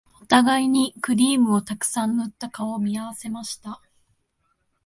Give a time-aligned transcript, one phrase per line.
[0.19, 3.79] お互いにクリームをたくさん塗った顔を見合わせました